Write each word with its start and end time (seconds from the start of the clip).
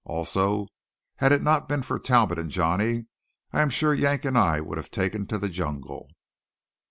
Also, 0.03 0.65
had 1.17 1.31
it 1.31 1.43
not 1.43 1.67
been 1.69 1.83
for 1.83 1.99
Talbot 1.99 2.39
and 2.39 2.49
Johnny, 2.49 3.05
I 3.53 3.61
am 3.61 3.69
sure 3.69 3.93
Yank 3.93 4.25
and 4.25 4.35
I 4.35 4.59
would 4.59 4.79
have 4.79 4.89
taken 4.89 5.27
to 5.27 5.37
the 5.37 5.47
jungle. 5.47 6.09